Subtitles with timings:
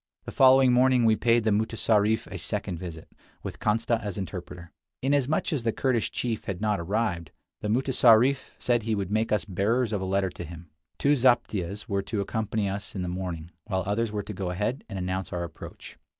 [0.25, 3.07] The following morning we paid the mutessarif a second visit,
[3.43, 4.71] with Kantsa as interpreter.
[5.03, 9.45] Inasmuch as the Kurdish chief had not arrived, the mutessarif said he would make us
[9.45, 10.71] bearers of a letter to him.
[10.97, 14.83] Two zaptiehs were to accompany us in the morning, while others were to go ahead
[14.89, 15.99] and announce our approach.